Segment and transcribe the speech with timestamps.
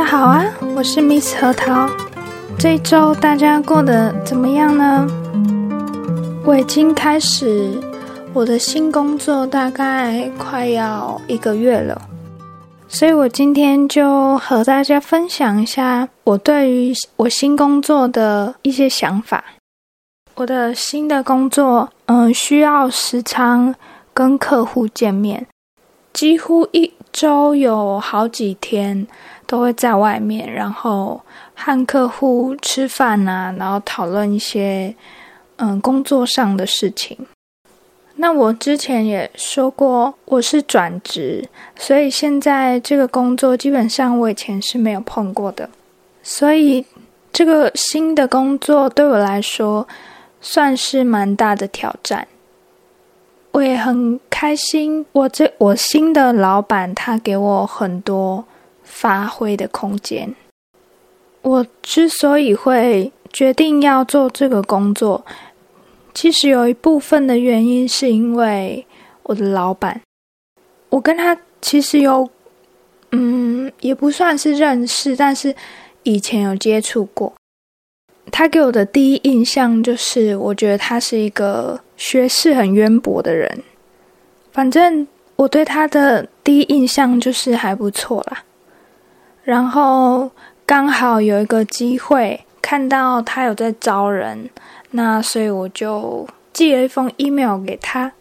[0.00, 0.42] 大家好啊，
[0.74, 1.86] 我是 Miss 核桃。
[2.58, 5.06] 这一周大家过得怎么样呢？
[6.42, 7.70] 我已经开始
[8.32, 12.00] 我的新工作，大概快要一个月了，
[12.88, 19.44] 所以我今天就和大家分享一下我对于我新工作的一些想法。
[20.36, 23.74] 我的新的工作，嗯，需要时常
[24.14, 25.46] 跟客户见面，
[26.14, 29.06] 几乎一周有好几天。
[29.50, 31.20] 都会在外面，然后
[31.56, 34.94] 和客户吃饭啊，然后讨论一些
[35.56, 37.18] 嗯工作上的事情。
[38.14, 45.68] 那我之前也说过，我是转职，所以现在这个工作基本上我以前是没有碰过的，
[46.22, 46.86] 所以
[47.32, 49.88] 这个新的工作对我来说
[50.40, 52.28] 算是蛮大的挑战。
[53.50, 58.44] 我也很开心，我这我新的老板他给我很多。
[58.90, 60.34] 发挥的空间。
[61.42, 65.24] 我之所以会决定要做这个工作，
[66.12, 68.84] 其实有一部分的原因是因为
[69.22, 70.02] 我的老板，
[70.90, 72.28] 我跟他其实有，
[73.12, 75.54] 嗯，也不算是认识，但是
[76.02, 77.32] 以前有接触过。
[78.30, 83.62] 他给我的第一印象就是，我觉得他是一个学识很渊博的人。
[84.52, 88.44] 反正我对他的第一印象就是还不错啦。
[89.50, 90.30] 然后
[90.64, 94.48] 刚好有一个机会看到他有在招人，
[94.92, 98.12] 那所以我就寄了一封 email 给他。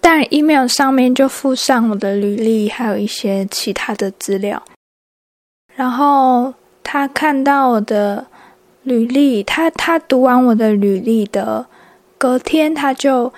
[0.00, 4.62] 但 email 上面就附上我的履历，还有一些其他的资料。
[5.74, 6.54] 然后
[6.84, 8.28] 他看到我的
[8.84, 11.66] 履历，他他读完我的履历的
[12.16, 13.32] 隔天，他就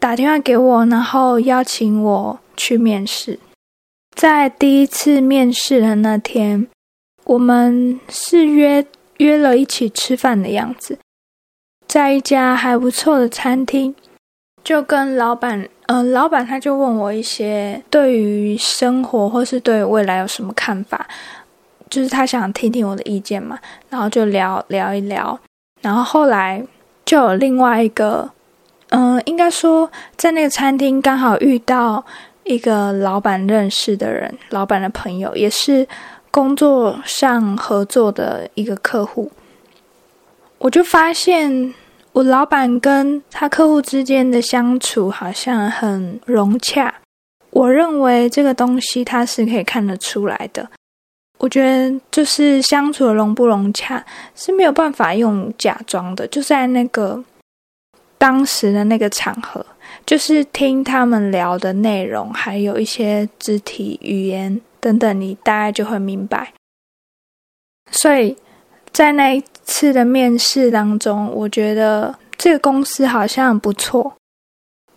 [0.00, 3.38] 打电话给我，然后邀请我去面试。
[4.14, 6.68] 在第一次面试的那天，
[7.24, 8.86] 我们是约
[9.18, 10.96] 约了一起吃饭的样子，
[11.88, 13.94] 在一家还不错的餐厅，
[14.62, 21.06] 就跟老板，嗯，老板他就问我一些对于生活或是对未来有什么看法，
[21.90, 23.58] 就是他想听听我的意见嘛，
[23.90, 25.38] 然后就聊聊一聊，
[25.82, 26.64] 然后后来
[27.04, 28.30] 就有另外一个，
[28.90, 32.04] 嗯，应该说在那个餐厅刚好遇到。
[32.44, 35.86] 一个老板认识的人，老板的朋友，也是
[36.30, 39.30] 工作上合作的一个客户。
[40.58, 41.74] 我就发现，
[42.12, 46.94] 我老板跟他客户之间的相处好像很融洽。
[47.50, 50.68] 我认为这个东西他是可以看得出来的。
[51.38, 54.04] 我觉得就是相处的融不融洽
[54.34, 57.22] 是没有办法用假装的，就在那个
[58.16, 59.64] 当时的那个场合。
[60.06, 66.52] 就是听他们聊的内容，还有一些肢体语言等等，你大概就会明白。
[67.90, 68.36] 所以
[68.92, 74.14] 在那一次的面试当中，我觉得这个公司好像不错。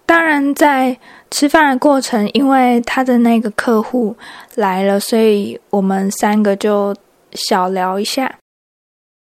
[0.06, 0.97] 当然，在
[1.31, 4.16] 吃饭的过程，因为他的那个客户
[4.56, 6.94] 来了，所以我们三个就
[7.31, 8.35] 小聊一下。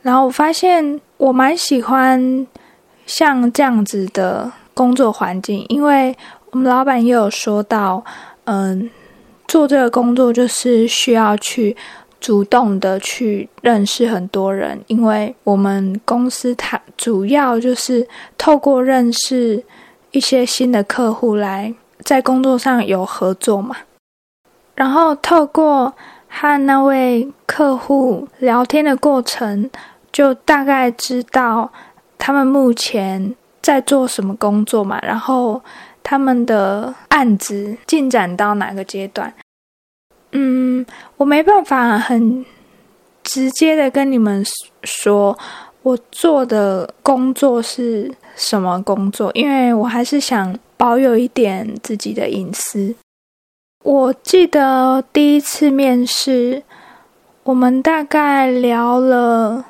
[0.03, 2.45] 然后我发现我蛮喜欢
[3.07, 4.53] 像这样子的。
[4.77, 6.15] 工作环境，因为
[6.51, 8.05] 我们老板也有说到，
[8.45, 8.91] 嗯，
[9.49, 11.75] 做这个工作就是需要去
[12.21, 19.65] 主动的去认识很多人，因为我们公司它主要就是透过认识
[20.11, 23.77] 一些新的客户来在工作上有合作嘛，
[24.75, 25.95] 然后透过
[26.29, 29.71] 和那位客户聊天的过程，
[30.13, 31.73] 就大概知道
[32.19, 33.35] 他们目前。
[33.67, 34.97] 在做什么工作嘛？
[35.03, 35.61] 然后
[36.01, 39.35] 他们的案子进展到哪个阶段？
[40.31, 42.47] 嗯，我没办法很
[43.25, 44.45] 直接的跟你们
[44.85, 45.37] 说
[45.83, 52.95] 我做的工作是什么工作，因为我还是想保有一点自己的隐私。
[53.83, 56.63] 我记得第一次面试，
[57.43, 59.65] 我们大概聊了。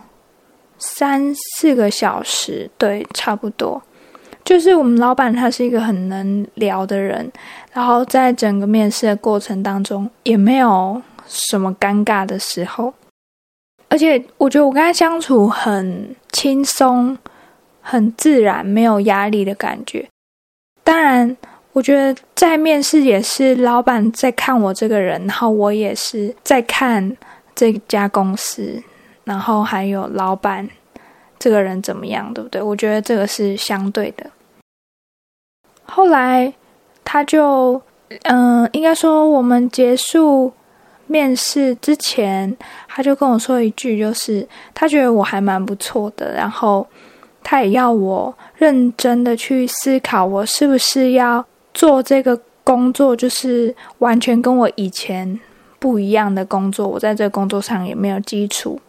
[0.78, 3.82] 三四个小时，对，差不多。
[4.46, 7.28] 就是我们老板他是一个很能聊的人，
[7.72, 12.94] 然后在整个面试的过程当中也没有什么尴尬的时候，
[13.88, 17.18] 而且我觉得我跟他相处很轻松、
[17.80, 20.06] 很自然，没有压力的感觉。
[20.84, 21.36] 当然，
[21.72, 27.16] 我觉得在面试也是老板在看我这个人，然后我也是在看
[27.56, 28.80] 这家公司。
[29.24, 30.68] 然后还有老板
[31.36, 32.62] 这个人怎么样，对不对？
[32.62, 34.24] 我觉得这个是相对的。
[35.86, 36.52] 后来
[37.04, 37.80] 他就，
[38.22, 40.52] 嗯，应该说我们结束
[41.06, 42.56] 面试之前，
[42.88, 46.86] 他就跟我说一句，就是他觉得我还蛮不错的，然后
[47.42, 55.38] 他也要我认真的去思考，我是不是要做这个工作，就是完全跟我以前
[55.78, 56.88] 不一样的工作。
[56.88, 58.80] 我在这个工作上也没有基础，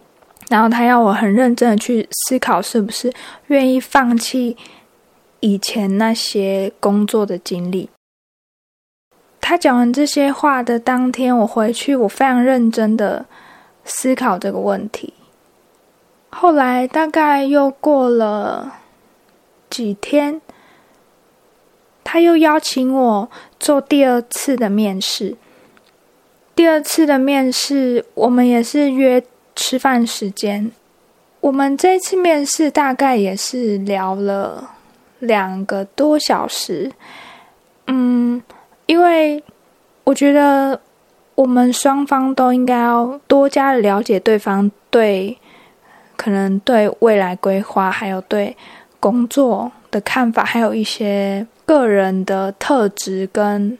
[0.49, 3.13] 然后他要我很认真的去思考，是不是
[3.47, 4.57] 愿意放弃
[5.39, 7.89] 以前那些工作的经历。
[9.39, 13.25] 他讲完这些话的当天，我回去，我非常认真的
[13.86, 15.13] 思考这个问题。
[16.30, 18.74] 后来大概又过了
[19.69, 20.42] 几天，
[22.04, 25.38] 他又邀请我做第二次的面试。
[26.54, 29.24] 第二次的面试，我们也是约
[29.56, 30.72] 吃饭时间。
[31.40, 34.72] 我们这次面试大概也是聊了
[35.19, 36.92] 两个多小时。
[37.88, 38.42] 嗯。
[38.86, 39.44] 因为
[40.06, 40.80] 我觉得
[41.36, 45.38] 我们双方都应该要多加了解对方对
[46.16, 48.56] 可能对未来规划，还有对
[49.02, 53.78] 工作的看法，还有一些个人的特质跟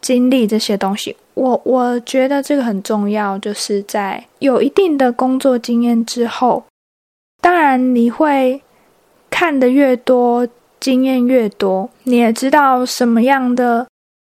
[0.00, 1.14] 经历这些东西。
[1.34, 6.64] 我我觉得这个很重要，就是在有一定的工作经验之后，
[7.42, 8.62] 当然你会
[9.34, 10.46] 看的越多，
[10.78, 13.84] 经验越多，你也知道什么样的。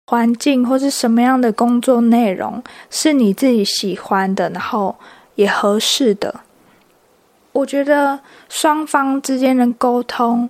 [0.08, 4.96] 环境或是什么样的工作内容是你自己喜欢的，然后
[5.34, 6.42] 也合适的。
[7.52, 10.48] 我觉得双方之间的沟通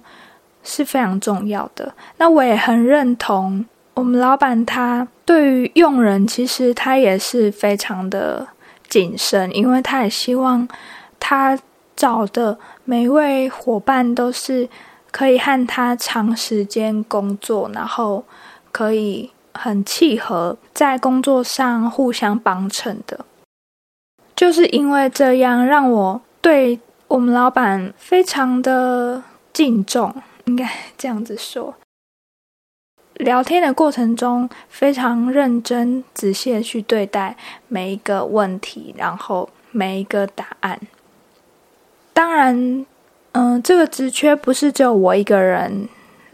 [0.62, 1.94] 是非常重要的。
[2.18, 8.46] 那我也很认同我们老板，他对于用人其实他也是非常的
[8.90, 10.68] 谨慎，因为他也希望
[11.18, 11.58] 他
[11.96, 14.68] 找的每位伙伴都是
[15.12, 18.24] 可以和他长时间工作，然后
[18.72, 19.32] 可以。
[19.58, 23.26] 很契合，在工作上互相帮衬的，
[24.36, 26.78] 就是因为这样，让我对
[27.08, 30.14] 我们老板非常的敬重，
[30.44, 31.76] 应该这样子说。
[33.14, 37.38] 聊天的过程中，非常认真仔细的去对待
[37.70, 40.78] 每一个问题，然后每一个答案。
[42.16, 42.84] 当然，
[43.34, 45.88] 嗯，这个职缺不是只有我一个人。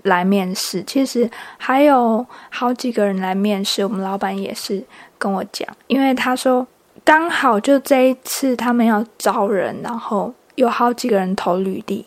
[0.06, 1.30] 来面试，其实
[1.60, 3.83] 还有好几个人来面试。
[3.86, 4.83] 我们老板也是
[5.19, 6.66] 跟我讲，因为他说
[7.04, 12.04] 刚好就这一次他们要招人，然后有好几个人投履历，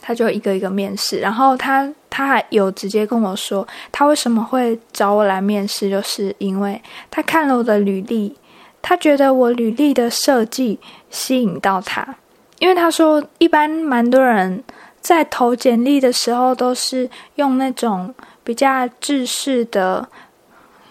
[0.00, 1.18] 他就一个一个面试。
[1.18, 6.80] 然后他他还有直接跟我说，他为什么会找我来面试，就是因为
[7.10, 8.34] 他看了我的履历，
[8.80, 10.80] 他觉得我履历的设计
[11.10, 12.16] 吸引到他，
[12.58, 14.62] 因为他说一般蛮多人。
[15.00, 18.12] 在投简历的时候，都是用那种
[18.42, 20.06] 比较制式的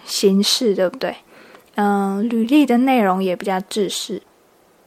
[0.06, 1.14] 形式，对不对？
[1.76, 4.22] 嗯，履历的内容也比较制式。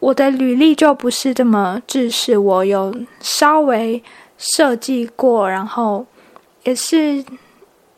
[0.00, 4.02] 我的履历就不是这么制式，我有稍微
[4.38, 6.04] 设计过，然后
[6.64, 7.22] 也是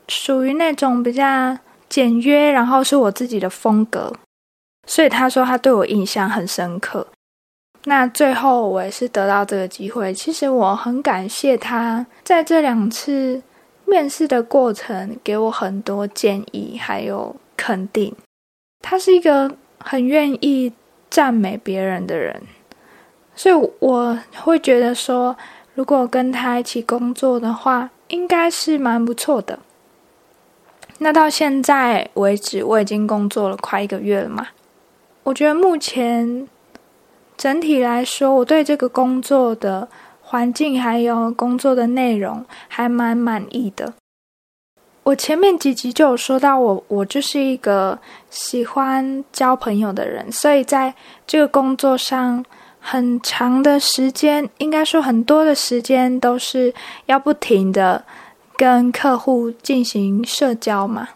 [0.08, 1.56] 属于那种比较
[1.88, 4.12] 简约，然后是我自己的风格。
[4.86, 7.06] 所以他说他对我印象很深刻。
[7.84, 10.14] 那最后我也是得到这个机会。
[10.14, 13.42] 其实我很感谢他在这两次
[13.84, 18.14] 面试的过程给我很多建议，还有肯定。
[18.80, 20.72] 他是一个很愿意
[21.10, 22.40] 赞美别人的人，
[23.34, 25.36] 所以我会觉得说，
[25.74, 29.58] 如果跟他一起工作的话，应该是蛮不错的。
[30.98, 34.46] 那到现在为止，我已经工作了快一个月了嘛，
[35.24, 36.46] 我觉得目前。
[37.42, 39.88] 整体来说，我对这个工作的
[40.20, 43.94] 环境还有工作的内容还蛮满意的。
[45.02, 47.98] 我前面几集就有说到，我我就是一个
[48.30, 50.94] 喜欢交朋友的人，所以在
[51.26, 52.44] 这个工作上，
[52.78, 56.72] 很长的时间，应该说很多的时间，都是
[57.06, 58.04] 要不停的
[58.56, 61.08] 跟客户进行社交嘛。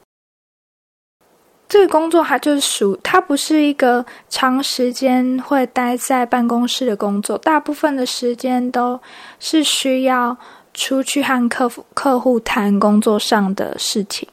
[1.68, 9.00] 这个工作它就是属，它不是一个长时间会待在办公室的工作，大部分的时间都
[9.40, 10.36] 是需要
[10.72, 14.28] 出去和客户客户谈工作上的事情。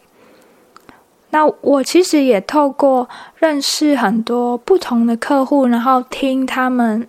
[1.32, 7.08] 那我其实也透过认识很多不同的客户，然后听他们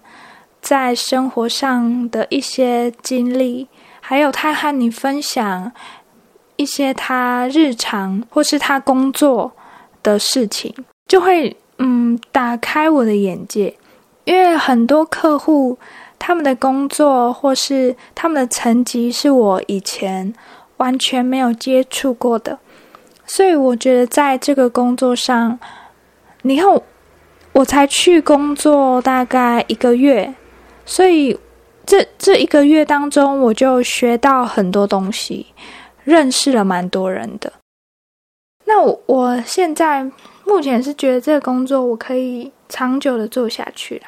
[0.62, 3.68] 在生活上的一些经历，
[4.00, 5.70] 还有他和你分享
[6.56, 9.52] 一些他日常或是他工作。
[10.04, 10.72] 的事情
[11.08, 13.74] 就会嗯打开我的眼界，
[14.24, 15.76] 因为很多客户
[16.16, 20.32] 他们的工作或是他们的层级是我以前
[20.76, 22.58] 完全没有接触过的，
[23.26, 25.58] 所以我觉得在这个工作上
[26.42, 26.68] 你看，
[27.52, 30.34] 我才去工作大概一个月，
[30.84, 31.38] 所以
[31.86, 35.46] 这这一个月当中，我就学到很多东西，
[36.04, 37.52] 认识了蛮多人的。
[38.66, 40.10] 那我我现在
[40.46, 44.06] 目前是觉得这个工作我可以长久的做下去了。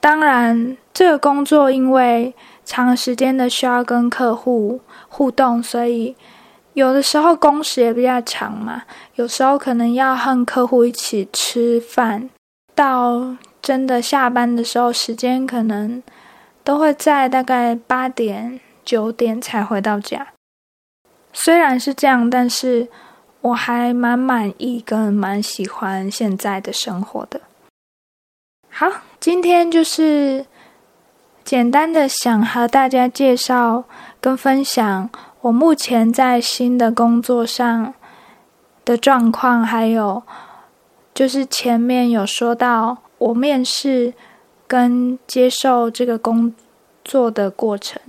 [0.00, 6.14] 当然，这个工作因为长时间的需要跟客户互动，所以
[6.74, 8.82] 有的时候工时也比较长嘛。
[9.14, 12.30] 有时候可能要和客户一起吃饭，
[12.74, 16.02] 到真的下班的时候，时间可能
[16.62, 20.28] 都会在大概八点九点才回到家。
[21.32, 22.88] 虽然是这样，但是。
[23.44, 27.42] 我还蛮满意，跟蛮喜欢现在的生活的。
[28.70, 28.86] 好，
[29.20, 30.46] 今天就是
[31.44, 33.84] 简单的想和大家介绍
[34.18, 35.10] 跟分享
[35.42, 37.92] 我目前在新的工作上
[38.82, 40.22] 的状况，还有
[41.12, 44.14] 就是前面有说到我面试
[44.66, 46.54] 跟接受这个工
[47.04, 48.00] 作的过程。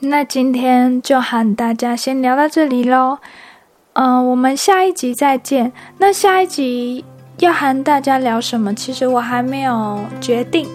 [0.00, 3.18] 那今天就和大家先聊到这里喽。
[4.00, 5.72] 嗯，我们下一集再见。
[5.98, 7.04] 那下一集
[7.40, 8.72] 要和大家聊什么？
[8.72, 10.68] 其实我还没有决定。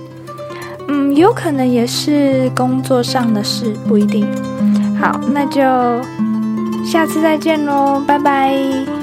[0.89, 4.27] 嗯，有可能也是工作上的事，不一定。
[4.99, 5.61] 好，那就
[6.85, 9.02] 下次再见喽，拜拜。